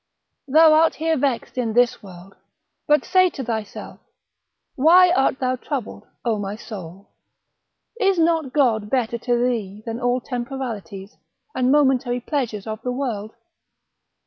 Thou 0.47 0.73
art 0.73 0.95
here 0.95 1.15
vexed 1.15 1.59
in 1.59 1.73
this 1.73 2.01
world; 2.01 2.33
but 2.87 3.05
say 3.05 3.29
to 3.29 3.43
thyself, 3.43 3.99
Why 4.73 5.11
art 5.11 5.37
thou 5.37 5.57
troubled, 5.57 6.07
O 6.25 6.39
my 6.39 6.55
soul? 6.55 7.11
Is 7.99 8.17
not 8.17 8.51
God 8.51 8.89
better 8.89 9.19
to 9.19 9.37
thee 9.37 9.83
than 9.85 9.99
all 10.01 10.19
temporalities, 10.19 11.17
and 11.53 11.71
momentary 11.71 12.19
pleasures 12.19 12.65
of 12.65 12.81
the 12.81 12.91
world? 12.91 13.35